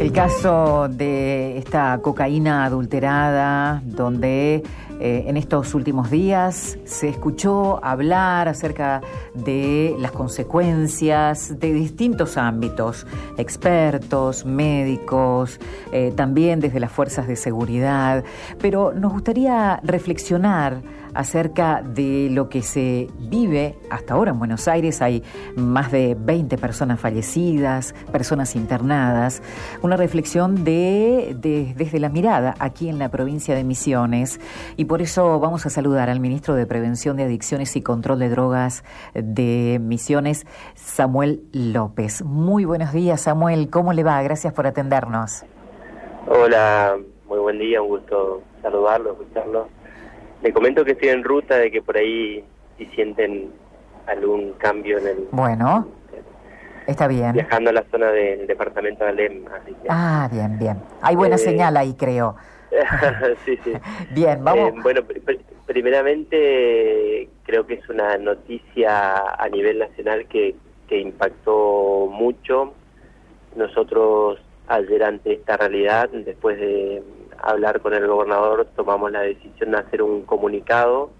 El 0.00 0.12
caso 0.12 0.88
de 0.88 1.58
esta 1.58 1.98
cocaína 2.00 2.64
adulterada, 2.64 3.82
donde 3.84 4.62
eh, 5.00 5.24
en 5.26 5.36
estos 5.36 5.74
últimos 5.74 6.08
días 6.08 6.78
se 6.84 7.08
escuchó 7.08 7.84
hablar 7.84 8.48
acerca 8.48 9.00
de 9.34 9.96
las 9.98 10.12
consecuencias 10.12 11.58
de 11.58 11.72
distintos 11.72 12.36
ámbitos, 12.36 13.08
expertos, 13.38 14.44
médicos, 14.44 15.58
eh, 15.92 16.12
también 16.14 16.60
desde 16.60 16.78
las 16.78 16.92
fuerzas 16.92 17.26
de 17.26 17.34
seguridad, 17.34 18.22
pero 18.60 18.92
nos 18.92 19.12
gustaría 19.12 19.80
reflexionar 19.82 20.80
acerca 21.14 21.82
de 21.82 22.28
lo 22.30 22.48
que 22.48 22.62
se 22.62 23.08
vive 23.18 23.76
hasta 23.90 24.14
ahora 24.14 24.30
en 24.30 24.38
Buenos 24.38 24.68
Aires. 24.68 25.02
Hay 25.02 25.22
más 25.56 25.92
de 25.92 26.16
20 26.18 26.58
personas 26.58 27.00
fallecidas, 27.00 27.94
personas 28.12 28.56
internadas. 28.56 29.42
Una 29.82 29.96
reflexión 29.96 30.64
de, 30.64 31.36
desde 31.38 31.98
la 31.98 32.08
mirada 32.08 32.54
aquí 32.58 32.88
en 32.88 32.98
la 32.98 33.08
provincia 33.08 33.54
de 33.54 33.64
Misiones. 33.64 34.40
Y 34.76 34.86
por 34.86 35.02
eso 35.02 35.38
vamos 35.40 35.66
a 35.66 35.70
saludar 35.70 36.10
al 36.10 36.20
ministro 36.20 36.54
de 36.54 36.66
Prevención 36.66 37.16
de 37.16 37.24
Adicciones 37.24 37.74
y 37.76 37.82
Control 37.82 38.18
de 38.18 38.28
Drogas 38.28 38.84
de 39.14 39.78
Misiones, 39.80 40.46
Samuel 40.74 41.42
López. 41.52 42.22
Muy 42.22 42.64
buenos 42.64 42.92
días, 42.92 43.22
Samuel. 43.22 43.70
¿Cómo 43.70 43.92
le 43.92 44.04
va? 44.04 44.22
Gracias 44.22 44.52
por 44.52 44.66
atendernos. 44.66 45.44
Hola, 46.26 46.98
muy 47.26 47.38
buen 47.38 47.58
día, 47.58 47.80
un 47.80 47.88
gusto 47.88 48.42
saludarlo, 48.60 49.12
escucharlo. 49.12 49.68
Le 50.42 50.52
comento 50.52 50.84
que 50.84 50.92
estoy 50.92 51.08
en 51.08 51.24
ruta, 51.24 51.56
de 51.56 51.70
que 51.70 51.82
por 51.82 51.96
ahí 51.96 52.44
si 52.76 52.86
sienten 52.86 53.50
algún 54.06 54.52
cambio 54.54 54.98
en 54.98 55.06
el... 55.08 55.28
Bueno, 55.32 55.88
está 56.86 57.08
bien. 57.08 57.32
Viajando 57.32 57.70
a 57.70 57.72
la 57.72 57.84
zona 57.90 58.10
del 58.10 58.46
departamento 58.46 59.04
de 59.04 59.10
Alem. 59.10 59.44
Así 59.48 59.74
ah, 59.88 60.28
bien, 60.32 60.58
bien. 60.58 60.78
Hay 61.02 61.16
buena 61.16 61.36
eh, 61.36 61.38
señal 61.38 61.76
ahí, 61.76 61.94
creo. 61.94 62.36
sí, 63.44 63.58
sí. 63.64 63.72
Bien, 64.10 64.44
vamos. 64.44 64.70
Eh, 64.70 64.80
bueno, 64.82 65.00
primeramente 65.66 67.28
creo 67.44 67.66
que 67.66 67.74
es 67.74 67.88
una 67.88 68.18
noticia 68.18 69.16
a 69.38 69.48
nivel 69.48 69.78
nacional 69.78 70.26
que, 70.26 70.54
que 70.86 71.00
impactó 71.00 72.08
mucho. 72.10 72.74
Nosotros 73.56 74.38
ayer 74.68 75.02
ante 75.02 75.32
esta 75.32 75.56
realidad, 75.56 76.10
después 76.10 76.58
de 76.58 77.02
hablar 77.42 77.80
con 77.80 77.94
el 77.94 78.06
gobernador, 78.06 78.66
tomamos 78.76 79.12
la 79.12 79.20
decisión 79.20 79.72
de 79.72 79.78
hacer 79.78 80.02
un 80.02 80.22
comunicado 80.22 81.10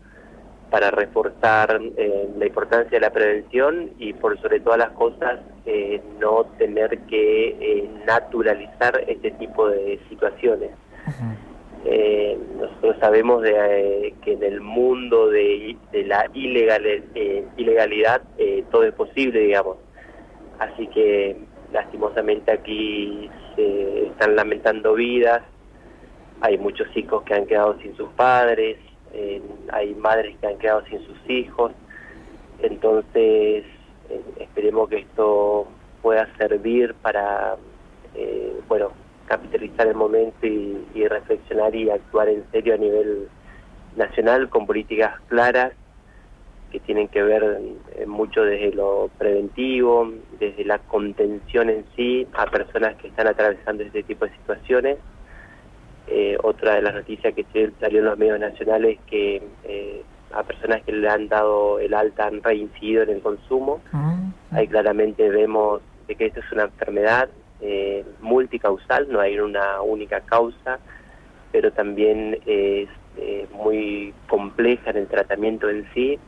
para 0.70 0.90
reforzar 0.90 1.80
eh, 1.96 2.28
la 2.36 2.46
importancia 2.46 2.90
de 2.90 3.00
la 3.00 3.10
prevención 3.10 3.90
y 3.98 4.12
por 4.12 4.38
sobre 4.40 4.60
todas 4.60 4.78
las 4.78 4.90
cosas 4.90 5.40
eh, 5.64 6.00
no 6.20 6.44
tener 6.58 6.98
que 7.06 7.48
eh, 7.60 7.90
naturalizar 8.06 9.02
este 9.06 9.30
tipo 9.32 9.68
de 9.68 9.98
situaciones. 10.08 10.70
nosotros 12.58 12.96
sabemos 13.00 13.42
de, 13.42 14.14
que 14.22 14.32
en 14.32 14.42
el 14.42 14.60
mundo 14.60 15.28
de, 15.30 15.76
de 15.92 16.04
la 16.04 16.26
ilegal, 16.34 16.84
ilegalidad 17.56 18.22
todo 18.70 18.82
es 18.82 18.92
posible, 18.92 19.40
digamos. 19.40 19.76
Así 20.58 20.86
que 20.88 21.36
lastimosamente 21.72 22.50
aquí 22.52 23.30
se 23.54 24.06
están 24.06 24.36
lamentando 24.36 24.94
vidas, 24.94 25.42
hay 26.40 26.58
muchos 26.58 26.88
hijos 26.96 27.22
que 27.24 27.34
han 27.34 27.46
quedado 27.46 27.78
sin 27.80 27.96
sus 27.96 28.08
padres, 28.10 28.78
eh, 29.12 29.42
hay 29.72 29.94
madres 29.94 30.36
que 30.40 30.46
han 30.46 30.58
quedado 30.58 30.84
sin 30.86 31.04
sus 31.04 31.30
hijos, 31.30 31.72
entonces 32.62 33.64
eh, 34.10 34.22
esperemos 34.38 34.88
que 34.88 34.98
esto 34.98 35.66
pueda 36.02 36.28
servir 36.36 36.94
para, 36.94 37.56
eh, 38.14 38.52
bueno, 38.68 38.90
capitalizar 39.26 39.86
el 39.86 39.94
momento 39.94 40.46
y, 40.46 40.76
reflexionar 41.08 41.74
y 41.74 41.90
actuar 41.90 42.28
en 42.28 42.44
serio 42.50 42.74
a 42.74 42.76
nivel 42.76 43.28
nacional 43.96 44.48
con 44.48 44.66
políticas 44.66 45.20
claras 45.28 45.72
que 46.70 46.80
tienen 46.80 47.08
que 47.08 47.22
ver 47.22 47.60
mucho 48.06 48.42
desde 48.42 48.72
lo 48.74 49.10
preventivo, 49.16 50.10
desde 50.38 50.64
la 50.64 50.78
contención 50.80 51.70
en 51.70 51.84
sí 51.96 52.26
a 52.34 52.46
personas 52.46 52.96
que 52.96 53.08
están 53.08 53.26
atravesando 53.26 53.82
este 53.82 54.02
tipo 54.02 54.26
de 54.26 54.32
situaciones 54.32 54.98
eh, 56.10 56.36
otra 56.42 56.76
de 56.76 56.82
las 56.82 56.94
noticias 56.94 57.34
que 57.34 57.44
salió 57.80 58.00
en 58.00 58.04
los 58.06 58.18
medios 58.18 58.40
nacionales 58.40 58.98
es 58.98 59.04
que 59.10 59.42
eh, 59.64 60.02
a 60.32 60.42
personas 60.42 60.82
que 60.82 60.92
le 60.92 61.08
han 61.08 61.28
dado 61.28 61.78
el 61.78 61.94
alta 61.94 62.26
han 62.26 62.42
reincidido 62.42 63.02
en 63.02 63.10
el 63.10 63.20
consumo. 63.20 63.80
Ah, 63.92 64.16
Ahí 64.52 64.68
claramente 64.68 65.28
vemos 65.28 65.80
de 66.06 66.14
que 66.14 66.26
esto 66.26 66.40
es 66.40 66.52
una 66.52 66.64
enfermedad 66.64 67.28
eh, 67.60 68.04
multicausal, 68.20 69.08
no 69.10 69.20
hay 69.20 69.38
una 69.38 69.82
única 69.82 70.20
causa, 70.20 70.78
pero 71.52 71.72
también 71.72 72.38
es 72.46 72.88
muy 73.52 74.14
compleja 74.28 74.90
en 74.90 74.98
el 74.98 75.06
tratamiento 75.08 75.68
en 75.68 75.88
sí, 75.92 76.18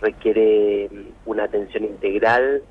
requiere 0.00 0.88
mm, 0.90 1.30
una 1.30 1.44
atención 1.44 1.84
integral. 1.84 2.62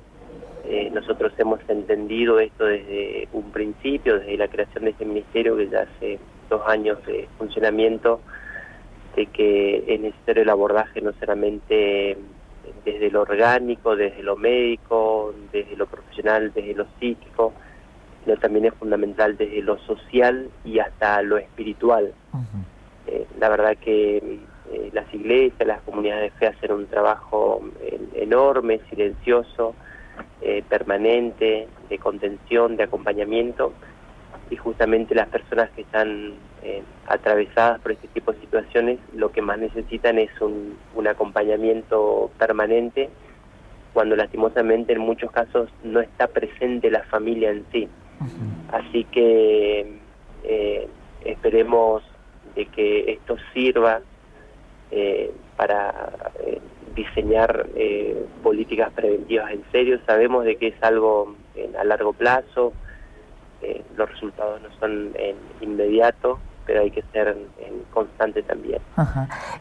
Nosotros 0.92 1.32
hemos 1.38 1.60
entendido 1.68 2.40
esto 2.40 2.64
desde 2.64 3.28
un 3.32 3.50
principio, 3.52 4.18
desde 4.18 4.36
la 4.38 4.48
creación 4.48 4.84
de 4.84 4.90
este 4.90 5.04
ministerio 5.04 5.56
que 5.56 5.68
ya 5.68 5.82
hace 5.82 6.18
dos 6.48 6.62
años 6.66 7.04
de 7.06 7.28
funcionamiento, 7.36 8.20
de 9.16 9.26
que 9.26 9.84
es 9.86 10.00
necesario 10.00 10.42
el 10.42 10.48
abordaje 10.48 11.00
no 11.00 11.12
solamente 11.20 12.16
desde 12.84 13.10
lo 13.10 13.22
orgánico, 13.22 13.96
desde 13.96 14.22
lo 14.22 14.36
médico, 14.36 15.34
desde 15.52 15.76
lo 15.76 15.86
profesional, 15.86 16.52
desde 16.54 16.74
lo 16.74 16.86
psíquico, 16.98 17.52
sino 18.24 18.36
también 18.36 18.66
es 18.66 18.74
fundamental 18.74 19.36
desde 19.36 19.62
lo 19.62 19.78
social 19.78 20.48
y 20.64 20.78
hasta 20.78 21.22
lo 21.22 21.38
espiritual. 21.38 22.12
Eh, 23.06 23.26
la 23.38 23.48
verdad 23.48 23.76
que 23.76 24.16
eh, 24.72 24.90
las 24.92 25.12
iglesias, 25.12 25.66
las 25.66 25.80
comunidades 25.82 26.32
de 26.32 26.38
fe 26.38 26.46
hacen 26.46 26.72
un 26.72 26.86
trabajo 26.86 27.62
eh, 27.82 28.00
enorme, 28.14 28.80
silencioso, 28.90 29.74
permanente, 30.68 31.68
de 31.88 31.98
contención, 31.98 32.76
de 32.76 32.84
acompañamiento, 32.84 33.72
y 34.50 34.56
justamente 34.56 35.14
las 35.14 35.28
personas 35.28 35.70
que 35.70 35.82
están 35.82 36.34
eh, 36.62 36.82
atravesadas 37.06 37.80
por 37.80 37.92
este 37.92 38.08
tipo 38.08 38.32
de 38.32 38.40
situaciones 38.40 38.98
lo 39.14 39.30
que 39.30 39.42
más 39.42 39.58
necesitan 39.58 40.18
es 40.18 40.30
un, 40.40 40.76
acompañamiento 41.06 42.30
permanente 42.38 43.10
cuando 43.92 44.16
lastimosamente 44.16 44.94
en 44.94 45.00
muchos 45.00 45.30
casos 45.30 45.68
no 45.82 46.00
está 46.00 46.28
presente 46.28 46.90
la 46.90 47.02
familia 47.04 47.50
en 47.50 47.64
sí. 47.70 47.88
Así 48.72 49.04
que 49.04 49.98
eh, 50.44 50.88
esperemos 51.24 52.02
de 52.54 52.66
que 52.66 53.12
esto 53.12 53.36
sirva 53.52 54.00
eh, 54.90 55.30
para 55.56 56.32
diseñar 56.94 57.66
políticas 58.42 58.92
preventivas 58.92 59.52
en 59.52 59.64
serio. 59.72 59.98
Sabemos 60.06 60.44
de 60.44 60.56
que 60.56 60.68
es 60.68 60.82
algo 60.82 61.34
a 61.78 61.84
largo 61.84 62.12
plazo, 62.12 62.72
eh, 63.64 63.82
los 63.96 64.10
resultados 64.10 64.60
no 64.60 64.68
son 64.78 65.12
en 65.14 65.36
inmediato, 65.62 66.38
pero 66.66 66.82
hay 66.82 66.90
que 66.90 67.02
ser 67.12 67.28
en, 67.28 67.84
constante 67.92 68.42
también. 68.42 68.80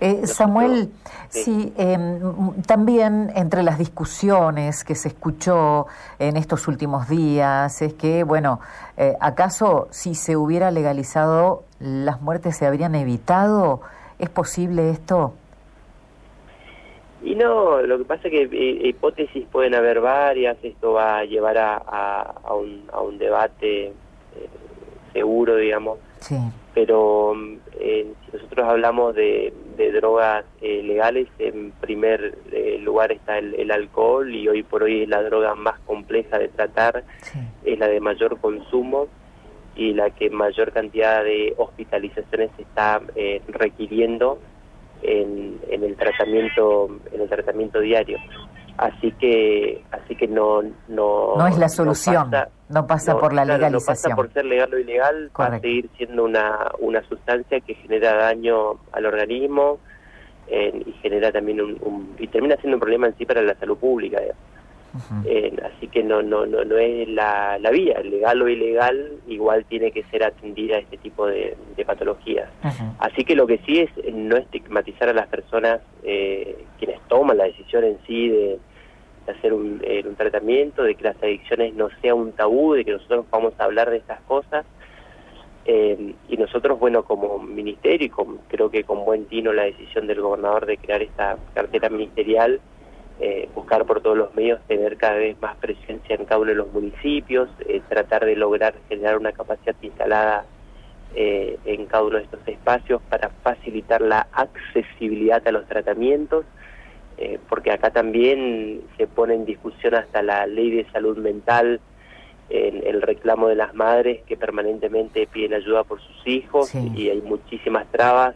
Eh, 0.02 0.26
Samuel, 0.26 0.92
sí, 1.30 1.72
em, 1.78 2.62
también 2.64 3.32
entre 3.36 3.64
las 3.64 3.78
discusiones 3.78 4.84
que 4.84 4.96
se 4.96 5.10
escuchó 5.10 5.88
en 6.20 6.36
estos 6.36 6.68
últimos 6.68 7.08
días 7.08 7.82
es 7.82 7.94
que, 7.94 8.24
bueno, 8.24 8.60
eh, 8.98 9.16
¿acaso 9.22 9.88
si 9.92 10.16
se 10.16 10.36
hubiera 10.36 10.72
legalizado 10.72 11.64
las 11.80 12.22
muertes 12.22 12.58
se 12.58 12.66
habrían 12.66 12.96
evitado? 12.96 13.82
¿Es 14.20 14.30
posible 14.30 14.90
esto? 14.90 15.34
Y 17.24 17.36
no, 17.36 17.82
lo 17.82 17.98
que 18.00 18.04
pasa 18.04 18.28
es 18.28 18.32
que 18.32 18.44
eh, 18.52 18.90
hipótesis 18.90 19.46
pueden 19.50 19.76
haber 19.76 20.02
varias, 20.02 20.58
esto 20.62 20.94
va 20.94 21.20
a 21.20 21.26
llevar 21.26 21.58
a, 21.58 21.78
a, 21.78 22.54
un, 22.54 22.84
a 22.92 23.00
un 23.00 23.18
debate 23.18 23.86
eh, 23.86 23.94
seguro, 25.14 25.56
digamos. 25.56 26.00
Sí. 26.20 26.36
Pero 26.74 27.34
eh, 27.80 28.12
si 28.25 28.31
nosotros 28.36 28.68
hablamos 28.68 29.16
de, 29.16 29.54
de 29.78 29.92
drogas 29.94 30.44
legales, 30.62 31.28
en 31.40 31.72
primer 31.72 32.38
lugar 32.81 33.12
está 33.12 33.38
el, 33.38 33.72
alcohol 33.72 34.34
y 34.34 34.48
hoy 34.48 34.64
por 34.64 34.84
hoy 34.84 35.04
es 35.04 35.10
la 35.10 35.22
droga 35.24 35.56
más 35.56 35.80
compleja 35.81 36.40
de 36.40 36.50
tratar, 36.50 37.04
es 37.64 37.80
la 37.80 37.88
de 37.88 38.00
mayor 38.00 38.40
consumo 38.40 39.08
y 39.76 39.94
la 39.94 40.10
que 40.10 40.30
mayor 40.30 40.72
cantidad 40.72 41.24
de 41.24 41.54
hospitalizaciones 41.58 42.50
está 42.58 43.02
requiriendo 43.48 44.40
en, 45.04 45.60
el 45.70 45.96
tratamiento 45.96 46.90
en 47.12 47.22
el 47.22 47.30
tratamiento 47.30 47.80
diario. 47.80 48.18
Así 48.78 49.12
que 49.14 49.84
así 49.92 50.16
que 50.16 50.28
no 50.28 50.64
no 50.88 51.36
no 51.38 51.48
es 51.48 51.58
la 51.58 51.70
solución 51.70 52.32
no 52.70 52.88
pasa, 52.88 53.18
por 53.20 53.34
la 53.34 53.46
legalización 53.46 53.72
no 53.72 53.86
pasa 53.86 54.16
por 54.16 54.34
ser 54.34 54.46
legal 54.46 54.74
o 54.74 54.80
ilegal 54.80 55.30
va 55.40 55.46
a 55.46 55.60
seguir 55.60 55.90
siendo 55.96 56.24
una 56.24 56.72
una 56.80 57.04
sustancia 57.08 57.60
que 57.60 57.76
genera 57.76 58.16
daño 58.16 58.80
al 58.92 59.06
organismo 59.06 59.78
y 60.50 60.92
genera 61.02 61.32
también 61.32 61.62
un, 61.62 62.16
y 62.18 62.28
termina 62.28 62.56
siendo 62.58 62.78
un 62.78 62.82
problema 62.82 63.08
en 63.08 63.18
sí 63.18 63.26
para 63.26 63.42
la 63.42 63.56
salud 63.56 63.78
pública 63.78 64.20
así 64.94 65.88
que 65.88 66.04
no, 66.04 66.22
no, 66.22 66.45
no, 66.45 66.63
no 66.63 66.78
es 66.78 67.07
la, 67.10 67.57
la, 67.60 67.72
vía, 67.72 68.00
legal 68.01 68.42
o 68.42 68.48
ilegal, 68.48 69.13
igual 69.28 69.66
tiene 69.66 69.92
que 69.92 70.04
ser 70.06 70.24
atendida 70.24 70.78
este 70.78 70.98
tipo 70.98 71.25
de, 71.28 71.57
patologías. 71.86 72.50
Así 73.00 73.25
que 73.25 73.36
lo 73.36 73.45
que 73.45 73.60
sí 73.66 73.80
es 73.80 73.90
no 74.13 74.38
estigmatizar 74.38 75.10
a 75.10 75.13
las 75.13 75.28
personas 75.28 75.81
eh, 76.04 76.63
quienes 76.80 77.01
toman 77.07 77.38
la 77.38 77.45
decisión 77.45 77.84
en 77.84 77.98
sí 78.07 78.30
de, 78.30 78.60
hacer 79.28 79.54
un, 79.54 79.81
eh, 79.84 80.04
un, 80.06 80.16
tratamiento, 80.16 80.84
de 80.84 80.95
que 80.95 81.04
las 81.04 81.22
adicciones 81.22 81.74
no 81.74 81.90
sea 82.01 82.13
un 82.13 82.34
tabú, 82.34 82.74
de 82.74 82.86
que 82.86 82.92
nosotros 82.92 83.25
vamos 83.31 83.54
a 83.57 83.63
hablar 83.63 83.90
de 83.90 83.98
estas 83.98 84.22
cosas. 84.22 84.66
Eh, 85.66 86.13
y 86.28 86.38
nosotros, 86.38 86.78
bueno, 86.78 87.04
como 87.04 87.40
ministerio, 87.40 88.07
y 88.07 88.10
con, 88.10 88.40
creo 88.50 88.69
que 88.69 88.84
con 88.84 89.06
buen 89.06 89.25
tino 89.25 89.54
la 89.54 89.63
decisión 89.63 90.07
del 90.07 90.22
gobernador 90.22 90.66
de 90.66 90.78
crear 90.78 91.01
esta 91.01 91.38
cartera 91.54 91.90
ministerial, 91.90 92.60
eh, 93.19 93.48
buscar 93.54 93.86
por 93.86 94.01
todos 94.01 94.18
los 94.18 94.33
medios 94.33 94.60
tener 94.68 94.98
cada 94.98 95.15
vez 95.15 95.39
más 95.39 95.56
presencia 95.57 96.15
en 96.15 96.25
cada 96.25 96.42
uno 96.42 96.50
de 96.50 96.56
los 96.56 96.74
municipios, 96.74 97.48
eh, 97.60 97.81
tratar 97.88 98.25
de 98.25 98.36
lograr 98.36 98.74
generar 98.89 99.18
una 99.18 99.31
capacidad 99.31 99.75
instalada 99.81 100.45
eh, 101.15 101.60
en 101.63 101.86
cada 101.86 102.04
uno 102.06 102.18
de 102.18 102.24
estos 102.24 102.39
espacios 102.48 103.01
para 103.10 103.30
facilitar 103.44 104.01
la 104.01 104.27
accesibilidad 104.31 105.48
a 105.48 105.51
los 105.51 105.68
tratamientos, 105.68 106.45
porque 107.48 107.71
acá 107.71 107.92
también 107.92 108.81
se 108.98 109.07
pone 109.07 109.36
en 109.36 109.45
discusión 109.45 109.95
hasta 109.95 110.21
la 110.21 110.45
ley 110.48 110.71
de 110.71 110.92
salud 110.92 111.16
mental, 111.18 111.80
en 112.50 112.86
el 112.86 113.01
reclamo 113.01 113.48
de 113.48 113.56
las 113.56 113.74
madres 113.74 114.24
que 114.24 114.36
permanentemente 114.36 115.27
piden 115.27 115.54
ayuda 115.54 115.86
por 115.86 116.01
sus 116.01 116.27
hijos 116.27 116.74
y 116.75 117.09
hay 117.09 117.21
muchísimas 117.21 117.89
trabas 117.92 118.36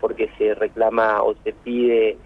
porque 0.00 0.30
se 0.38 0.54
reclama 0.54 1.22
o 1.22 1.34
se 1.42 1.52
pide 1.52 2.18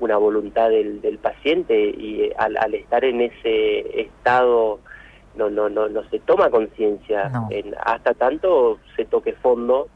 una 0.00 0.16
voluntad 0.16 0.70
del, 0.70 1.00
del 1.00 1.18
paciente 1.18 1.78
y 1.78 2.30
al, 2.36 2.56
al, 2.56 2.74
estar 2.74 3.04
en 3.04 3.20
ese 3.20 4.00
estado 4.00 4.80
no 5.36 5.50
no 5.50 5.68
no 5.68 5.88
no 5.88 6.08
se 6.10 6.18
toma 6.20 6.50
conciencia 6.50 7.30
hasta 7.84 8.14
tanto 8.14 8.78
se 8.96 9.04
toque 9.04 9.32
fondo 9.34 9.88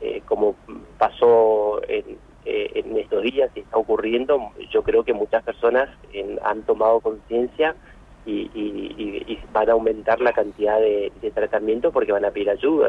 eh, 0.00 0.22
como 0.26 0.54
pasó 0.98 1.80
en, 1.88 2.18
eh, 2.44 2.70
en 2.74 2.96
estos 2.96 3.22
días 3.22 3.50
y 3.54 3.60
está 3.60 3.76
ocurriendo 3.76 4.52
yo 4.70 4.82
creo 4.82 5.04
que 5.04 5.12
muchas 5.12 5.42
personas 5.42 5.88
han 6.42 6.62
tomado 6.62 7.00
conciencia 7.00 7.74
y, 8.26 8.50
y, 8.54 9.38
van 9.52 9.68
a 9.68 9.72
aumentar 9.72 10.20
la 10.20 10.32
cantidad 10.32 10.80
de, 10.80 11.12
de 11.22 11.30
tratamiento 11.30 11.92
porque 11.92 12.10
van 12.10 12.24
a 12.24 12.30
pedir 12.30 12.50
ayuda 12.50 12.88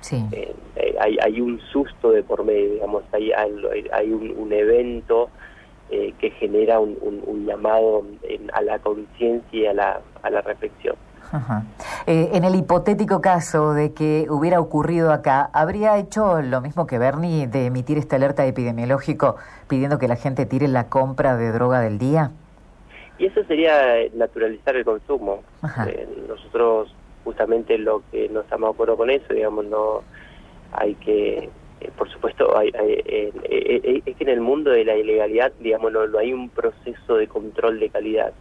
Sí. 0.00 0.22
Eh, 0.30 0.54
hay, 1.00 1.18
hay 1.20 1.40
un 1.40 1.58
susto 1.72 2.12
de 2.12 2.22
por 2.22 2.44
medio 2.44 2.74
digamos 2.74 3.02
hay 3.12 3.32
hay, 3.32 4.12
un, 4.12 4.34
un 4.36 4.52
evento 4.52 5.30
eh, 5.90 6.14
que 6.18 6.30
genera 6.30 6.80
un, 6.80 6.96
llamado 7.46 8.04
a 8.52 8.62
la 8.62 8.78
conciencia 8.80 9.60
y 9.60 9.66
a 9.66 9.72
la, 9.72 10.00
a 10.22 10.30
la 10.30 10.40
reflexión. 10.40 10.96
Eh, 12.06 12.30
en 12.32 12.44
el 12.44 12.54
hipotético 12.54 13.20
caso 13.20 13.72
de 13.72 13.92
que 13.92 14.26
hubiera 14.30 14.60
ocurrido 14.60 15.12
acá, 15.12 15.50
¿habría 15.52 15.98
hecho 15.98 16.40
lo 16.40 16.60
mismo 16.60 16.86
que 16.86 16.98
Bernie 16.98 17.46
de 17.46 17.66
emitir 17.66 17.98
esta 17.98 18.16
alerta 18.16 18.46
epidemiológico 18.46 19.36
pidiendo 19.68 19.98
que 19.98 20.08
la 20.08 20.16
gente 20.16 20.46
tire 20.46 20.68
la 20.68 20.88
compra 20.88 21.36
de 21.36 21.50
droga 21.52 21.80
del 21.80 21.98
día? 21.98 22.30
Y 23.18 23.26
eso 23.26 23.42
sería 23.44 23.72
naturalizar 24.14 24.76
el 24.76 24.84
consumo. 24.84 25.42
Eh, 25.86 26.08
nosotros 26.28 26.94
justamente 27.24 27.76
lo 27.78 28.02
que 28.10 28.28
nos 28.28 28.44
estamos 28.44 28.68
de 28.68 28.74
acuerdo 28.74 28.96
con 28.96 29.10
eso, 29.10 29.32
digamos, 29.32 29.64
no 29.64 30.02
hay 30.72 30.94
que 30.96 31.48
eh, 31.80 31.90
por 31.96 32.10
supuesto, 32.10 32.56
hay, 32.56 32.68
eh, 32.68 33.32
eh, 33.44 34.02
es 34.04 34.16
que 34.16 34.24
en 34.24 34.30
el 34.30 34.40
mundo 34.40 34.70
de 34.70 34.84
la 34.84 34.96
ilegalidad, 34.96 35.52
digamos, 35.60 35.92
no, 35.92 36.18
hay 36.18 36.32
un 36.32 36.48
proceso 36.48 37.16
de 37.16 37.26
control 37.26 37.80
de 37.80 37.90
calidad. 37.90 38.32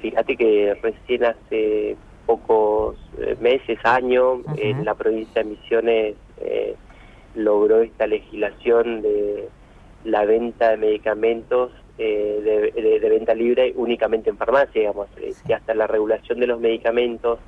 fíjate 0.00 0.36
que 0.36 0.74
recién 0.82 1.24
hace 1.24 1.96
pocos 2.26 2.96
meses, 3.40 3.78
años, 3.84 4.40
en 4.56 4.84
la 4.84 4.94
provincia 4.94 5.42
de 5.42 5.50
Misiones 5.50 6.14
logró 7.34 7.82
esta 7.82 8.06
legislación 8.06 9.02
de 9.02 9.48
la 10.04 10.24
venta 10.24 10.70
de 10.70 10.76
medicamentos 10.78 11.70
de, 11.98 13.08
venta 13.10 13.34
libre 13.34 13.72
únicamente 13.76 14.30
en 14.30 14.38
farmacia, 14.38 14.80
digamos, 14.80 15.08
que 15.46 15.54
hasta 15.54 15.74
la 15.74 15.86
regulación 15.86 16.40
de 16.40 16.46
los 16.46 16.60
medicamentos 16.60 17.38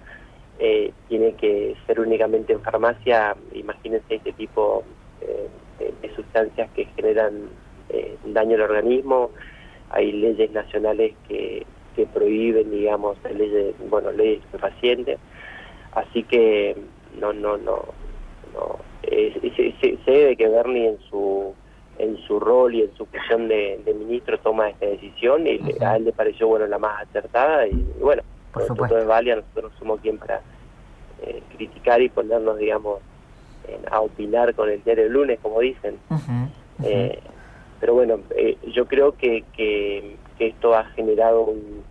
eh, 0.59 0.93
tiene 1.09 1.35
que 1.35 1.77
ser 1.87 2.01
únicamente 2.01 2.53
en 2.53 2.61
farmacia, 2.61 3.37
imagínense 3.53 4.15
este 4.15 4.33
tipo 4.33 4.85
eh, 5.21 5.49
de, 5.79 6.15
sustancias 6.15 6.71
que 6.75 6.87
generan 6.97 7.51
eh, 7.91 8.17
daño 8.25 8.55
al 8.55 8.63
organismo, 8.63 9.31
hay 9.91 10.13
leyes 10.13 10.51
nacionales 10.53 11.13
que, 11.29 11.67
que 11.95 12.07
prohíben, 12.07 12.71
digamos, 12.71 13.19
leyes, 13.25 13.75
bueno, 13.91 14.11
leyes 14.13 14.43
pacientes, 14.59 15.19
así 15.93 16.23
que 16.23 16.75
no, 17.21 17.33
no, 17.35 17.59
no, 17.59 17.85
no 18.55 18.79
se, 19.03 19.75
se, 19.81 20.11
debe 20.11 20.37
que 20.37 20.49
Bernie 20.49 20.89
en 20.89 20.99
su 21.11 21.55
en 21.99 22.19
su 22.27 22.39
rol 22.39 22.75
y 22.75 22.83
en 22.83 22.95
su 22.95 23.07
función 23.07 23.49
de, 23.49 23.81
ministro 23.99 24.39
toma 24.39 24.69
esta 24.69 24.87
decisión 24.87 25.47
y 25.47 25.59
a 25.83 25.97
él 25.97 26.05
le 26.05 26.13
pareció 26.13 26.47
bueno 26.47 26.67
la 26.67 26.79
más 26.79 27.03
acertada 27.03 27.67
y 27.67 27.73
bueno 28.01 28.23
por 28.57 28.67
supuesto. 28.67 28.97
de 28.97 29.05
Valia, 29.05 29.37
nosotros 29.37 29.73
somos 29.79 30.01
quien 30.01 30.19
para 30.19 30.41
eh, 31.23 31.43
criticar 31.57 32.01
y 32.01 32.09
ponernos, 32.09 32.59
digamos, 32.59 33.01
a 33.91 34.01
opinar 34.01 34.55
con 34.55 34.71
el 34.71 34.83
diario 34.83 35.05
del 35.05 35.13
lunes, 35.13 35.39
como 35.43 35.61
dicen. 35.61 35.99
Eh, 36.83 37.19
pero 37.81 37.95
bueno, 37.95 38.21
eh, 38.35 38.57
yo 38.73 38.87
creo 38.87 39.17
que, 39.17 39.45
que, 39.55 40.17
esto 40.39 40.75
ha 40.75 40.85
generado 40.91 41.43
un, 41.43 41.83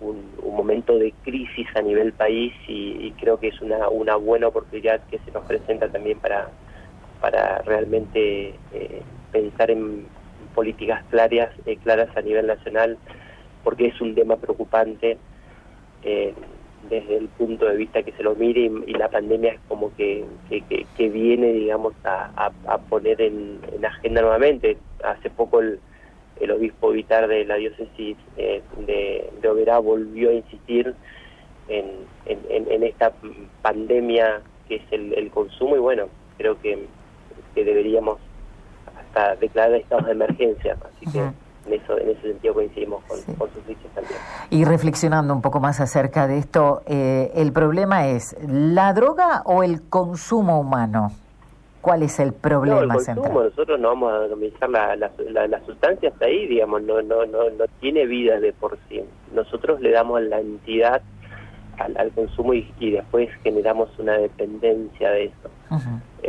un, 0.00 0.54
momento 0.54 0.98
de 0.98 1.12
crisis 1.24 1.66
a 1.74 1.80
nivel 1.80 2.12
país 2.12 2.52
y, 2.68 3.12
creo 3.18 3.40
que 3.40 3.48
es 3.48 3.60
una, 3.60 3.88
una 3.88 4.16
buena 4.16 4.48
oportunidad 4.48 5.00
que 5.10 5.18
se 5.18 5.30
nos 5.32 5.44
presenta 5.44 5.88
también 5.88 6.18
para, 6.18 6.50
para 7.20 7.62
realmente 7.62 8.54
pensar 9.32 9.70
en 9.70 10.06
políticas 10.54 11.02
claras, 11.10 11.50
claras 11.82 12.14
a 12.16 12.20
nivel 12.20 12.46
nacional, 12.46 12.98
porque 13.64 13.86
es 13.86 14.00
un 14.00 14.14
tema 14.14 14.36
preocupante 14.36 15.18
eh, 16.02 16.34
desde 16.88 17.16
el 17.16 17.28
punto 17.28 17.66
de 17.66 17.76
vista 17.76 18.02
que 18.02 18.12
se 18.12 18.22
lo 18.22 18.34
mire 18.34 18.70
y, 18.86 18.92
la 18.94 19.08
pandemia 19.08 19.52
es 19.52 19.60
como 19.68 19.94
que, 19.96 20.24
que, 20.48 21.08
viene, 21.08 21.52
digamos, 21.52 21.94
a, 22.04 22.50
poner 22.88 23.20
en, 23.20 23.60
agenda 23.84 24.22
nuevamente. 24.22 24.78
Hace 25.04 25.30
poco 25.30 25.60
el, 25.60 25.80
obispo 26.50 26.90
Vitar 26.90 27.28
de 27.28 27.44
la 27.44 27.56
diócesis 27.56 28.16
eh, 28.38 28.62
de, 28.86 29.30
de 29.42 29.48
Oberá 29.48 29.78
volvió 29.78 30.30
a 30.30 30.34
insistir 30.34 30.94
en, 31.68 31.86
en, 32.24 32.70
en, 32.70 32.82
esta 32.82 33.12
pandemia 33.60 34.40
que 34.66 34.76
es 34.76 34.82
el, 34.90 35.12
el 35.14 35.30
consumo 35.30 35.76
y 35.76 35.80
bueno, 35.80 36.08
creo 36.38 36.58
que, 36.60 36.86
que 37.54 37.64
deberíamos 37.64 38.18
hasta 38.98 39.36
declarar 39.36 39.74
estados 39.74 40.06
de 40.06 40.12
emergencia. 40.12 40.76
Que 41.12 41.30
en, 41.66 41.74
eso, 41.74 41.98
en 41.98 42.10
ese 42.10 42.22
sentido 42.22 42.54
coincidimos 42.54 43.02
con, 43.04 43.18
sus 43.18 43.66
dichos 43.66 43.90
también. 43.94 44.18
Y 44.50 44.64
reflexionando 44.64 45.34
un 45.34 45.42
poco 45.42 45.60
más 45.60 45.80
acerca 45.80 46.26
de 46.26 46.38
esto, 46.38 46.82
eh, 46.86 47.30
el 47.34 47.52
problema 47.52 48.08
es 48.08 48.36
la 48.46 48.92
droga 48.92 49.42
o 49.44 49.62
el 49.62 49.82
consumo 49.82 50.60
humano. 50.60 51.12
¿Cuál 51.80 52.02
es 52.02 52.20
el 52.20 52.34
problema 52.34 52.80
no, 52.80 53.00
el 53.00 53.06
consumo, 53.06 53.42
Nosotros 53.42 53.80
no 53.80 53.88
vamos 53.88 54.12
a 54.12 54.28
comenzar 54.28 54.68
la, 54.68 54.96
la, 54.96 55.46
la, 55.46 55.64
sustancia 55.64 56.10
hasta 56.10 56.26
ahí, 56.26 56.46
digamos, 56.46 56.82
no, 56.82 57.00
no, 57.00 57.24
no, 57.24 57.48
no 57.48 57.64
tiene 57.80 58.04
vida 58.04 58.38
de 58.38 58.52
por 58.52 58.76
sí. 58.88 59.02
Nosotros 59.32 59.80
le 59.80 59.90
damos 59.90 60.20
la 60.20 60.40
entidad 60.40 61.00
al, 61.78 62.10
consumo 62.12 62.54
y, 62.54 62.90
después 62.90 63.30
generamos 63.42 63.88
una 63.98 64.18
dependencia 64.18 65.10
de 65.10 65.24
eso. 65.26 65.50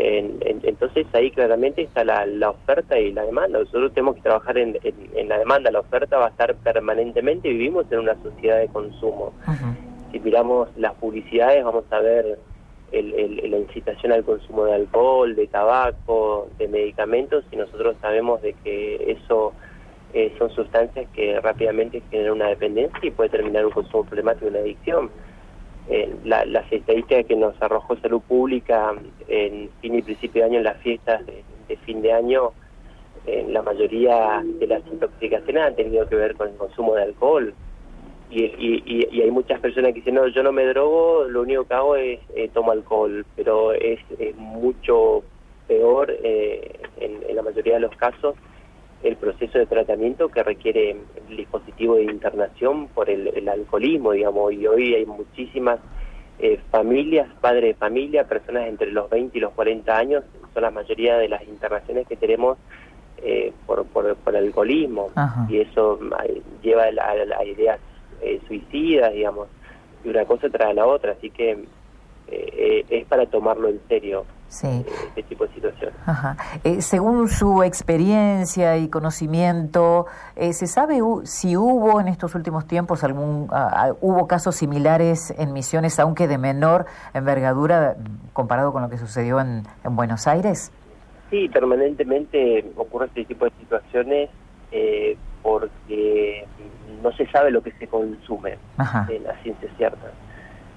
Entonces 0.03 1.05
ahí 1.13 1.31
claramente 1.31 1.83
está 1.83 2.03
la, 2.03 2.49
oferta 2.49 2.97
y 2.99 3.11
la 3.11 3.23
demanda. 3.23 3.59
Nosotros 3.59 3.93
tenemos 3.93 4.15
que 4.15 4.21
trabajar 4.21 4.57
en, 4.57 4.77
la 5.27 5.37
demanda. 5.37 5.71
La 5.71 5.81
oferta 5.81 6.17
va 6.17 6.27
a 6.27 6.29
estar 6.29 6.55
permanentemente. 6.55 7.49
Vivimos 7.49 7.85
en 7.91 7.99
una 7.99 8.15
sociedad 8.23 8.59
de 8.59 8.67
consumo. 8.67 9.33
Si 10.11 10.19
miramos 10.19 10.69
las 10.77 10.93
publicidades 10.95 11.63
vamos 11.63 11.85
a 11.91 11.99
ver 11.99 12.39
el, 12.91 13.49
la 13.49 13.57
incitación 13.57 14.11
al 14.11 14.23
consumo 14.23 14.65
de 14.65 14.73
alcohol, 14.73 15.35
de 15.35 15.47
tabaco, 15.47 16.49
de 16.57 16.67
medicamentos 16.67 17.45
y 17.51 17.55
nosotros 17.55 17.95
sabemos 18.01 18.41
de 18.41 18.53
que 18.63 19.11
eso 19.11 19.53
eh, 20.13 20.33
son 20.37 20.49
sustancias 20.49 21.07
que 21.13 21.39
rápidamente 21.39 22.01
generan 22.09 22.33
una 22.33 22.47
dependencia 22.47 22.99
y 23.01 23.11
puede 23.11 23.29
terminar 23.29 23.65
un 23.65 23.71
consumo 23.71 24.03
problemático, 24.03 24.47
una 24.47 24.59
adicción 24.59 25.09
eh, 25.89 26.13
las 26.23 26.71
estadísticas 26.71 27.25
que 27.25 27.35
nos 27.35 27.59
arrojó 27.61 27.97
Salud 27.97 28.21
Pública 28.21 28.93
en 29.27 29.69
fin 29.81 29.95
y 29.95 30.01
principio 30.01 30.41
de 30.41 30.49
año 30.49 30.57
en 30.59 30.63
las 30.63 30.77
fiestas 30.77 31.25
de, 31.25 31.43
fin 31.85 32.01
de 32.01 32.13
año, 32.13 32.51
en 33.25 33.53
la 33.53 33.61
mayoría 33.61 34.43
de 34.43 34.67
las 34.67 34.85
intoxicaciones 34.87 35.63
han 35.63 35.75
tenido 35.75 36.07
que 36.07 36.15
ver 36.15 36.35
con 36.35 36.49
el 36.49 36.55
consumo 36.55 36.95
de 36.95 37.03
alcohol. 37.03 37.53
Y, 38.29 38.45
y, 38.45 39.21
hay 39.21 39.31
muchas 39.31 39.59
personas 39.59 39.91
que 39.91 39.99
dicen, 39.99 40.15
no, 40.15 40.27
yo 40.27 40.41
no 40.41 40.53
me 40.53 40.65
drogo, 40.65 41.25
lo 41.25 41.41
único 41.41 41.65
que 41.65 41.73
hago 41.73 41.95
es 41.97 42.19
eh, 42.35 42.49
tomo 42.53 42.71
alcohol, 42.71 43.25
pero 43.35 43.73
es, 43.73 43.99
mucho 44.37 45.23
peor 45.67 46.13
eh, 46.23 46.79
en, 46.97 47.35
la 47.35 47.41
mayoría 47.41 47.73
de 47.73 47.81
los 47.81 47.95
casos 47.97 48.35
el 49.03 49.15
proceso 49.15 49.57
de 49.57 49.65
tratamiento 49.65 50.29
que 50.29 50.43
requiere 50.43 50.95
el 51.29 51.37
dispositivo 51.37 51.95
de 51.95 52.03
internación 52.03 52.87
por 52.87 53.09
el, 53.09 53.47
alcoholismo, 53.49 54.11
digamos, 54.11 54.53
y 54.53 54.67
hoy 54.67 54.93
hay 54.93 55.05
muchísimas 55.05 55.79
eh, 56.39 56.59
familias, 56.69 57.27
padres 57.41 57.63
de 57.63 57.73
familia, 57.73 58.27
personas 58.27 58.67
entre 58.67 58.91
los 58.91 59.09
20 59.09 59.37
y 59.37 59.41
los 59.41 59.53
40 59.53 59.97
años, 59.97 60.23
son 60.53 60.63
la 60.63 60.71
mayoría 60.71 61.17
de 61.17 61.29
las 61.29 61.43
internaciones 61.43 62.07
que 62.07 62.15
tenemos 62.15 62.57
eh, 63.23 63.53
por, 63.65 63.85
por, 63.85 64.15
por, 64.15 64.35
alcoholismo, 64.35 65.11
y 65.49 65.59
eso 65.59 65.99
eh, 66.23 66.41
lleva 66.61 66.83
a, 66.83 67.45
ideas 67.45 67.79
suicidas, 68.47 69.13
digamos, 69.13 69.47
y 70.03 70.09
una 70.09 70.25
cosa 70.25 70.49
tras 70.49 70.75
la 70.75 70.85
otra, 70.85 71.13
así 71.13 71.29
que 71.31 71.65
es 72.27 73.05
para 73.07 73.25
tomarlo 73.25 73.67
en 73.67 73.81
serio 73.89 74.25
sí. 74.51 74.67
Eh, 74.67 74.85
este 75.07 75.23
tipo 75.23 75.47
de 75.47 75.53
situaciones. 75.53 75.95
Eh, 76.63 76.81
según 76.81 77.27
su 77.29 77.63
experiencia 77.63 78.77
y 78.77 78.89
conocimiento, 78.89 80.05
eh, 80.35 80.53
¿se 80.53 80.67
sabe 80.67 80.99
si 81.23 81.55
hubo 81.55 82.01
en 82.01 82.07
estos 82.07 82.35
últimos 82.35 82.67
tiempos 82.67 83.03
algún 83.03 83.47
hubo 84.01 84.27
casos 84.27 84.55
similares 84.55 85.33
en 85.37 85.53
Misiones, 85.53 85.99
aunque 85.99 86.27
de 86.27 86.37
menor 86.37 86.85
envergadura 87.13 87.95
comparado 88.33 88.73
con 88.73 88.81
lo 88.81 88.89
que 88.89 88.97
sucedió 88.97 89.39
en, 89.39 89.63
en 89.83 89.95
Buenos 89.95 90.27
Aires? 90.27 90.71
Sí, 91.29 91.47
permanentemente 91.49 92.65
ocurre 92.75 93.05
este 93.07 93.25
tipo 93.25 93.45
de 93.45 93.51
situaciones 93.59 94.29
porque 95.41 96.45
no 97.01 97.11
se 97.13 97.25
sabe 97.27 97.51
lo 97.51 97.61
que 97.61 97.71
se 97.71 97.87
consume 97.87 98.57
en 99.09 99.23
la 99.23 99.35
ciencia 99.41 99.69
cierta. 99.77 100.11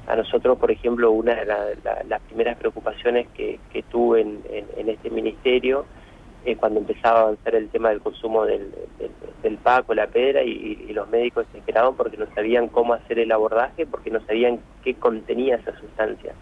A 0.06 0.16
nosotros, 0.16 0.58
por 0.58 0.70
ejemplo, 0.70 1.11
una 1.12 1.34
de 1.34 1.46
las 1.46 2.20
primeras 2.23 2.58
preocupaciones 2.58 3.26
que, 3.34 3.58
tuve 3.90 4.20
en, 4.20 4.88
este 4.88 5.08
ministerio 5.08 5.87
es 6.44 6.58
cuando 6.58 6.80
empezaba 6.80 7.20
a 7.20 7.23
avanzar 7.23 7.54
el 7.54 7.70
tema 7.70 7.88
del 7.88 8.00
consumo 8.00 8.44
del, 8.44 8.70
paco, 9.62 9.94
la 9.94 10.06
pedra, 10.06 10.42
y, 10.42 10.92
los 10.92 11.08
médicos 11.08 11.46
se 11.52 11.58
esperaban 11.58 11.94
porque 11.94 12.18
no 12.18 12.26
sabían 12.34 12.68
cómo 12.68 12.92
hacer 12.92 13.18
el 13.18 13.32
abordaje, 13.32 13.87
porque 13.87 14.11
no 14.11 14.20
sabían 14.26 14.61
qué 14.82 14.94
contenía 14.94 15.56
esa 15.56 15.75
sustancia. 15.78 16.34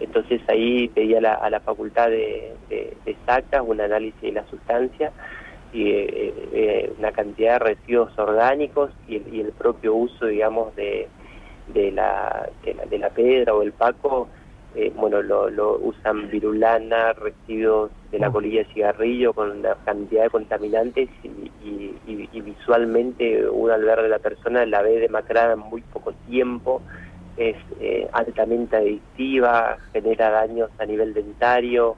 Entonces 0.00 0.40
ahí 0.48 0.88
pedía 0.88 1.18
a 1.18 1.50
la 1.50 1.60
facultad 1.60 2.08
de, 2.08 2.54
de, 2.68 2.96
un 3.64 3.80
análisis 3.80 4.20
de 4.20 4.32
la 4.32 4.44
sustancia 4.46 5.12
y 5.72 5.90
eh, 5.90 6.34
eh, 6.52 6.92
una 6.98 7.12
cantidad 7.12 7.52
de 7.52 7.74
residuos 7.74 8.18
orgánicos 8.18 8.90
y 9.06 9.40
el 9.40 9.52
propio 9.52 9.94
uso, 9.94 10.26
digamos, 10.26 10.74
de 10.74 11.06
de 11.72 11.92
la, 11.92 12.48
de 12.64 12.98
la, 12.98 13.10
pedra 13.10 13.54
o 13.54 13.62
el 13.62 13.72
paco, 13.72 14.28
eh, 14.74 14.92
bueno, 14.94 15.22
lo, 15.22 15.78
usan 15.78 16.30
virulana, 16.30 17.12
residuos 17.14 17.90
de 18.10 18.18
la 18.18 18.30
colilla 18.30 18.60
de 18.62 18.72
cigarrillo 18.72 19.32
con 19.32 19.50
una 19.58 19.74
cantidad 19.84 20.24
de 20.24 20.30
contaminantes 20.30 21.08
y, 21.22 21.40
visualmente 22.40 23.48
uno 23.48 23.72
al 23.72 23.84
ver 23.84 24.02
de 24.02 24.08
la 24.08 24.18
persona 24.18 24.64
la 24.66 24.82
ve 24.82 24.98
demacrada 24.98 25.54
en 25.54 25.60
muy 25.60 25.82
poco 25.82 26.12
tiempo, 26.28 26.82
es 27.36 27.56
eh, 27.80 28.08
altamente 28.12 28.76
adictiva, 28.76 29.76
genera 29.92 30.30
daños 30.30 30.70
a 30.78 30.86
nivel 30.86 31.14
dentario, 31.14 31.96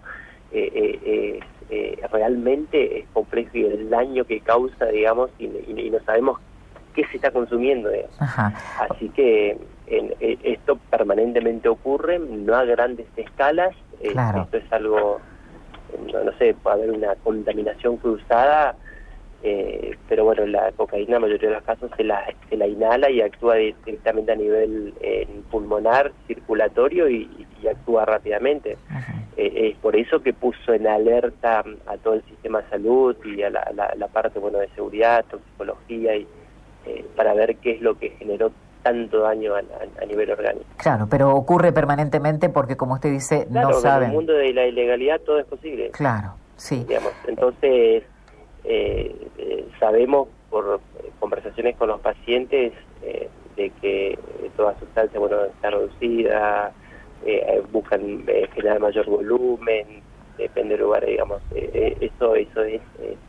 eh, 0.50 1.40
realmente 2.10 3.00
es 3.00 3.06
complejo 3.12 3.50
y 3.54 3.64
el 3.64 3.88
daño 3.88 4.24
que 4.24 4.40
causa, 4.40 4.86
digamos, 4.86 5.30
y, 5.38 5.46
y 5.46 5.90
no 5.90 5.98
sabemos 6.00 6.38
qué 6.94 7.06
se 7.08 7.16
está 7.16 7.30
consumiendo. 7.30 7.90
Así 8.18 9.08
que 9.10 9.58
e, 9.86 10.38
esto 10.42 10.78
permanentemente 10.90 11.68
ocurre, 11.68 12.18
no 12.18 12.54
a 12.54 12.64
grandes 12.64 13.06
escalas, 13.16 13.74
eh, 14.00 14.14
esto 14.14 14.56
es 14.56 14.72
algo, 14.72 15.20
no, 16.12 16.32
sé, 16.38 16.54
puede 16.54 16.76
haber 16.76 16.90
una 16.92 17.14
contaminación 17.16 17.96
cruzada, 17.98 18.74
eh, 19.42 19.96
pero 20.08 20.24
bueno, 20.24 20.46
la 20.46 20.70
cocaína 20.72 21.08
en 21.08 21.12
la 21.12 21.20
mayoría 21.20 21.48
de 21.48 21.54
los 21.56 21.64
casos 21.64 21.90
se 21.96 22.04
la, 22.04 22.24
se 22.48 22.56
la 22.56 22.66
inhala 22.66 23.10
y 23.10 23.20
actúa 23.20 23.56
directamente 23.56 24.32
a 24.32 24.36
nivel 24.36 24.94
pulmonar, 25.50 26.12
circulatorio 26.26 27.08
y, 27.10 27.46
actúa 27.70 28.04
rápidamente. 28.04 28.76
Eh, 29.36 29.70
es 29.70 29.76
por 29.78 29.94
eso 29.94 30.20
que 30.20 30.32
puso 30.32 30.74
en 30.74 30.86
alerta 30.86 31.62
a 31.86 31.96
todo 31.98 32.14
el 32.14 32.22
sistema 32.24 32.60
de 32.60 32.70
salud 32.70 33.16
y 33.24 33.40
a 33.42 33.50
la, 33.50 33.94
la 33.96 34.08
parte 34.08 34.40
bueno 34.40 34.58
de 34.58 34.68
seguridad, 34.70 35.24
toxicología 35.30 36.16
y 36.16 36.26
eh, 36.86 37.04
para 37.16 37.34
ver 37.34 37.56
qué 37.56 37.72
es 37.72 37.80
lo 37.80 37.96
que 37.98 38.10
generó 38.10 38.50
tanto 38.82 39.20
daño 39.20 39.52
a, 39.54 40.04
nivel 40.06 40.30
orgánico. 40.30 40.66
Claro, 40.76 41.06
pero 41.08 41.34
ocurre 41.36 41.72
permanentemente 41.72 42.48
porque, 42.48 42.76
como 42.76 42.94
usted 42.94 43.12
dice, 43.12 43.46
no 43.48 43.72
saben. 43.74 44.04
En 44.04 44.10
el 44.10 44.16
mundo 44.16 44.32
de 44.32 44.52
la 44.52 44.66
ilegalidad 44.66 45.20
todo 45.20 45.38
es 45.38 45.46
posible. 45.46 45.90
Claro, 45.90 46.34
sí. 46.56 46.84
Digamos, 46.88 47.12
entonces, 47.28 48.02
eh, 48.64 49.16
eh, 49.38 49.68
sabemos 49.78 50.26
por 50.50 50.80
conversaciones 51.20 51.76
con 51.76 51.88
los 51.88 52.00
pacientes 52.00 52.72
de 53.56 53.70
que 53.80 54.18
toda 54.56 54.76
sustancia, 54.80 55.20
bueno, 55.20 55.44
está 55.44 55.70
reducida, 55.70 56.72
buscan 57.70 58.24
generar 58.54 58.80
mayor 58.80 59.06
volumen, 59.06 60.02
depende 60.36 60.74
del 60.74 60.84
lugar, 60.84 61.06
digamos. 61.06 61.40
eso, 61.54 62.34
eso 62.34 62.62
es, 62.64 62.80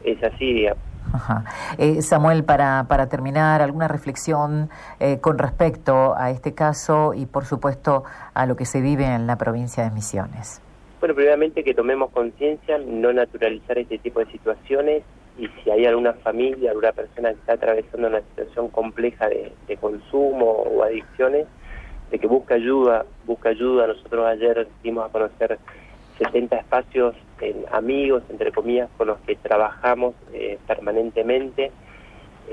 es 0.04 0.24
así, 0.24 0.54
digamos. 0.54 0.93
Eh, 1.78 2.02
Samuel, 2.02 2.44
para, 2.44 2.86
para 2.88 3.08
terminar, 3.08 3.62
¿alguna 3.62 3.88
reflexión 3.88 4.70
eh, 5.00 5.20
con 5.20 5.38
respecto 5.38 6.16
a 6.16 6.30
este 6.32 6.54
caso 6.54 7.14
y, 7.14 7.26
por 7.26 7.46
supuesto, 7.46 8.04
a 8.34 8.46
lo 8.46 8.56
que 8.56 8.66
se 8.66 8.82
vive 8.82 9.06
en 9.06 9.28
la 9.28 9.38
provincia 9.38 9.84
de 9.84 9.92
Misiones? 9.92 10.62
Bueno, 11.00 11.16
primeramente 11.16 11.64
que 11.64 11.74
tomemos 11.74 12.12
conciencia, 12.12 12.78
no 12.78 13.12
naturalizar 13.12 13.78
este 13.78 13.98
tipo 13.98 14.20
de 14.20 14.28
situaciones 14.28 15.04
y 15.38 15.48
si 15.48 15.70
hay 15.70 15.86
alguna 15.86 16.14
familia, 16.14 16.72
alguna 16.72 16.92
persona 16.92 17.30
que 17.34 17.40
está 17.40 17.54
atravesando 17.54 18.08
una 18.08 18.22
situación 18.22 18.70
compleja 18.70 19.28
de, 19.28 19.78
consumo 19.82 20.46
o 20.46 20.84
adicciones, 20.84 21.48
de 22.12 22.20
que 22.20 22.28
busque 22.28 22.54
ayuda, 22.54 23.06
busque 23.26 23.50
ayuda. 23.50 23.88
Nosotros 23.88 24.26
ayer 24.28 24.68
dimos 24.84 25.06
a 25.06 25.12
conocer 25.12 25.58
70 26.20 26.56
espacios 26.56 27.16
amigos, 27.72 28.24
entre 28.30 28.52
comillas, 28.52 28.90
con 28.98 29.08
los 29.08 29.20
que 29.22 29.36
trabajamos 29.36 30.16
eh, 30.34 30.58
permanentemente. 30.68 31.72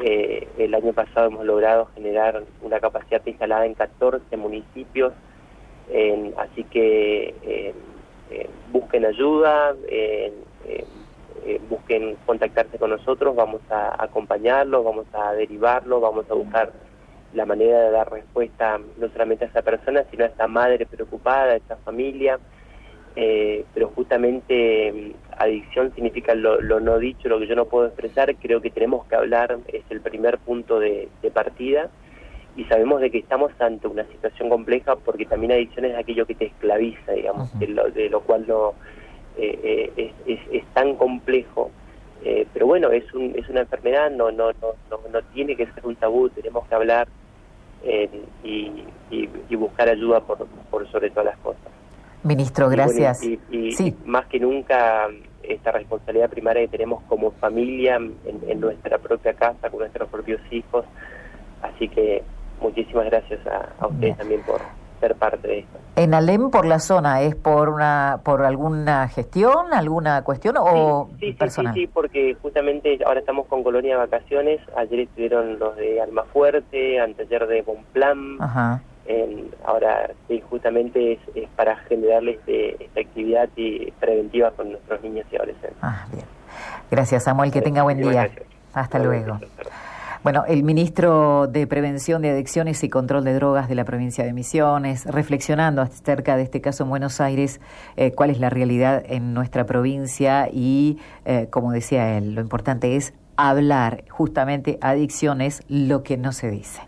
Eh, 0.02 0.48
el 0.58 0.74
año 0.74 0.92
pasado 0.92 1.26
hemos 1.26 1.44
logrado 1.44 1.88
generar 1.94 2.42
una 2.62 2.80
capacidad 2.80 3.24
instalada 3.26 3.66
en 3.66 3.74
14 3.74 4.36
municipios, 4.36 5.12
así 6.36 6.62
que 6.64 7.34
eh, 7.42 7.74
busquen 8.70 9.04
ayuda, 9.04 9.74
busquen 11.68 12.16
contactarse 12.24 12.78
con 12.78 12.90
nosotros, 12.90 13.34
vamos 13.34 13.60
a 13.70 14.02
acompañarlos, 14.02 14.84
vamos 14.84 15.06
a 15.12 15.32
derivarlos, 15.32 16.00
vamos 16.00 16.30
a 16.30 16.34
buscar 16.34 16.72
la 17.32 17.46
manera 17.46 17.80
de 17.80 17.90
dar 17.90 18.10
respuesta 18.10 18.78
no 18.98 19.08
solamente 19.08 19.44
a 19.44 19.48
esa 19.48 19.62
persona, 19.62 20.04
sino 20.10 20.24
a 20.24 20.28
esa 20.28 20.46
madre 20.46 20.86
preocupada, 20.86 21.52
a 21.52 21.56
esa 21.56 21.76
familia. 21.76 22.38
Eh, 23.22 23.66
pero 23.74 23.88
justamente 23.88 24.90
mm, 24.90 25.32
adicción 25.36 25.94
significa 25.94 26.34
lo, 26.34 26.58
no 26.80 26.98
dicho, 26.98 27.28
lo 27.28 27.38
que 27.38 27.46
yo 27.46 27.54
no 27.54 27.66
puedo 27.66 27.84
expresar, 27.84 28.34
creo 28.36 28.62
que 28.62 28.70
tenemos 28.70 29.04
que 29.08 29.14
hablar, 29.14 29.58
es 29.68 29.82
el 29.90 30.00
primer 30.00 30.38
punto 30.38 30.80
de, 30.80 31.10
partida 31.34 31.90
y 32.56 32.64
sabemos 32.64 33.02
de 33.02 33.10
que 33.10 33.18
estamos 33.18 33.52
ante 33.60 33.88
una 33.88 34.04
situación 34.04 34.48
compleja 34.48 34.96
porque 34.96 35.26
también 35.26 35.52
adicción 35.52 35.84
es 35.84 35.98
aquello 35.98 36.24
que 36.24 36.34
te 36.34 36.46
esclaviza, 36.46 37.12
digamos, 37.12 37.50
de, 37.58 38.08
lo, 38.08 38.20
cual 38.22 38.46
no 38.48 38.72
eh, 39.36 39.92
eh, 39.98 40.12
es, 40.26 40.64
tan 40.72 40.94
complejo. 40.94 41.70
pero 42.54 42.66
bueno, 42.66 42.90
es, 42.90 43.12
un, 43.12 43.34
es 43.36 43.46
una 43.50 43.60
enfermedad, 43.60 44.10
no, 44.10 44.30
no, 44.30 44.50
no, 44.62 44.72
no, 45.12 45.22
tiene 45.34 45.56
que 45.56 45.66
ser 45.66 45.84
un 45.84 45.96
tabú, 45.96 46.30
tenemos 46.30 46.66
que 46.66 46.74
hablar 46.74 47.06
y, 48.42 48.84
y, 49.10 49.56
buscar 49.56 49.90
ayuda 49.90 50.20
por, 50.20 50.46
por 50.70 50.90
sobre 50.90 51.10
todas 51.10 51.26
las 51.26 51.38
cosas. 51.40 51.79
Ministro, 52.22 52.68
gracias. 52.68 53.22
Y, 53.24 53.38
más 54.04 54.26
que 54.26 54.38
nunca 54.40 55.08
esta 55.42 55.72
responsabilidad 55.72 56.28
primaria 56.28 56.62
que 56.62 56.68
tenemos 56.68 57.02
como 57.04 57.32
familia 57.32 57.96
en, 57.96 58.60
nuestra 58.60 58.98
propia 58.98 59.34
casa, 59.34 59.70
con 59.70 59.80
nuestros 59.80 60.08
propios 60.08 60.40
hijos. 60.50 60.84
Así 61.62 61.88
que 61.88 62.22
muchísimas 62.60 63.06
gracias 63.06 63.40
a, 63.46 63.86
ustedes 63.86 64.16
también 64.18 64.42
por 64.42 64.60
ser 65.00 65.14
parte 65.16 65.48
de 65.48 65.58
esto. 65.60 65.78
¿En 65.96 66.14
Alem 66.14 66.50
por 66.50 66.66
la 66.66 66.78
zona 66.78 67.22
es 67.22 67.34
por 67.34 67.70
una 67.70 68.20
por 68.22 68.44
alguna 68.44 69.08
gestión, 69.08 69.72
alguna 69.72 70.22
cuestión 70.22 70.56
o 70.58 71.08
sí, 71.18 71.32
personal? 71.32 71.74
Sí, 71.74 71.80
sí, 71.80 71.86
porque 71.86 72.36
justamente 72.40 72.98
ahora 73.04 73.20
estamos 73.20 73.46
con 73.46 73.62
colonia 73.62 73.92
de 73.92 73.98
vacaciones. 73.98 74.60
Ayer 74.76 75.00
estuvieron 75.00 75.58
los 75.58 75.74
de 75.76 76.00
Almafuerte, 76.00 77.00
anteayer 77.00 77.46
de 77.46 77.62
Bonplan. 77.62 78.36
Ajá 78.40 78.82
ahora 79.64 80.10
sí, 80.28 80.42
justamente 80.48 81.18
es, 81.34 81.48
para 81.56 81.76
generarles 81.76 82.38
este, 82.38 82.84
esta 82.84 83.00
actividad 83.00 83.48
y 83.56 83.90
preventiva 83.92 84.50
con 84.52 84.72
nuestros 84.72 85.02
niños 85.02 85.26
y 85.30 85.36
adolescentes. 85.36 85.78
Ah, 85.82 86.06
bien. 86.12 86.24
Gracias, 86.90 87.24
Samuel, 87.24 87.50
que 87.50 87.62
tenga 87.62 87.82
buen 87.82 88.00
día. 88.00 88.30
Hasta 88.72 88.98
luego. 88.98 89.38
Bueno, 90.22 90.44
el 90.46 90.64
ministro 90.64 91.46
de 91.46 91.66
Prevención 91.66 92.20
de 92.20 92.28
Adicciones 92.28 92.84
y 92.84 92.90
Control 92.90 93.24
de 93.24 93.32
Drogas 93.32 93.70
de 93.70 93.74
la 93.74 93.84
provincia 93.86 94.22
de 94.22 94.34
Misiones, 94.34 95.06
reflexionando 95.06 95.80
acerca 95.80 96.36
de 96.36 96.42
este 96.42 96.60
caso 96.60 96.84
en 96.84 96.90
Buenos 96.90 97.22
Aires, 97.22 97.58
eh, 97.96 98.12
cuál 98.12 98.28
es 98.28 98.38
la 98.38 98.50
realidad 98.50 99.02
en 99.06 99.32
nuestra 99.32 99.64
provincia 99.64 100.50
y, 100.52 100.98
eh, 101.24 101.46
como 101.48 101.72
decía 101.72 102.18
él, 102.18 102.34
lo 102.34 102.42
importante 102.42 102.96
es 102.96 103.14
hablar, 103.36 104.04
justamente 104.10 104.78
adicción 104.82 105.40
es 105.40 105.62
lo 105.68 106.02
que 106.02 106.18
no 106.18 106.32
se 106.32 106.50
dice. 106.50 106.82